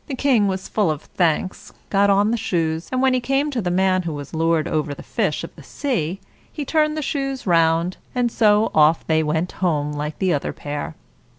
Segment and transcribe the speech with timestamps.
[0.07, 3.61] The King was full of thanks, got on the shoes, and when he came to
[3.61, 6.19] the man who was lord over the fish of the sea,
[6.51, 10.95] he turned the toes round, and so off they went home like the other pair.